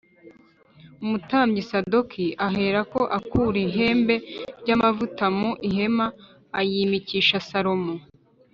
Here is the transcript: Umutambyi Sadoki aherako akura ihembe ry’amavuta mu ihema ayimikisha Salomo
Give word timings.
Umutambyi 1.03 1.61
Sadoki 1.69 2.25
aherako 2.47 3.01
akura 3.17 3.57
ihembe 3.67 4.15
ry’amavuta 4.61 5.25
mu 5.37 5.51
ihema 5.67 6.05
ayimikisha 6.59 7.37
Salomo 7.51 7.93